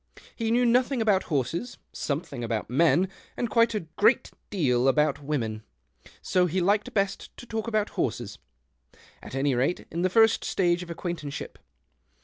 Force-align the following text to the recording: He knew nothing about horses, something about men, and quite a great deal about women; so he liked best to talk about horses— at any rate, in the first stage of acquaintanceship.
He 0.35 0.49
knew 0.49 0.65
nothing 0.65 0.99
about 0.99 1.25
horses, 1.29 1.77
something 1.93 2.43
about 2.43 2.71
men, 2.71 3.07
and 3.37 3.51
quite 3.51 3.75
a 3.75 3.81
great 3.81 4.31
deal 4.49 4.87
about 4.87 5.21
women; 5.21 5.61
so 6.23 6.47
he 6.47 6.59
liked 6.59 6.91
best 6.95 7.29
to 7.37 7.45
talk 7.45 7.67
about 7.67 7.89
horses— 7.89 8.39
at 9.21 9.35
any 9.35 9.53
rate, 9.53 9.85
in 9.91 10.01
the 10.01 10.09
first 10.09 10.43
stage 10.43 10.81
of 10.81 10.89
acquaintanceship. 10.89 11.59